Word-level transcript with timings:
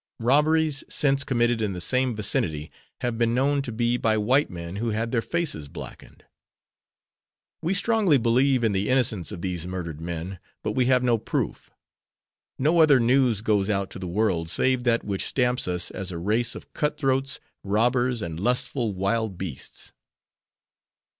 Robberies 0.19 0.83
since 0.89 1.23
committed 1.23 1.61
in 1.61 1.73
the 1.73 1.79
same 1.79 2.15
vicinity 2.15 2.71
have 3.01 3.19
been 3.19 3.35
known 3.35 3.61
to 3.61 3.71
be 3.71 3.97
by 3.97 4.17
white 4.17 4.49
men 4.49 4.77
who 4.77 4.89
had 4.89 5.11
their 5.11 5.21
faces 5.21 5.67
blackened. 5.67 6.25
We 7.61 7.75
strongly 7.75 8.17
believe 8.17 8.63
in 8.63 8.71
the 8.71 8.89
innocence 8.89 9.31
of 9.31 9.43
these 9.43 9.67
murdered 9.67 10.01
men, 10.01 10.39
but 10.63 10.71
we 10.71 10.85
have 10.87 11.03
no 11.03 11.19
proof. 11.19 11.69
No 12.57 12.79
other 12.81 12.99
news 12.99 13.41
goes 13.41 13.69
out 13.69 13.91
to 13.91 13.99
the 13.99 14.07
world 14.07 14.49
save 14.49 14.85
that 14.85 15.03
which 15.03 15.23
stamps 15.25 15.67
us 15.67 15.91
as 15.91 16.11
a 16.11 16.17
race 16.17 16.55
of 16.55 16.73
cutthroats, 16.73 17.39
robbers 17.63 18.23
and 18.23 18.39
lustful 18.39 18.95
wild 18.95 19.37
beasts. 19.37 19.93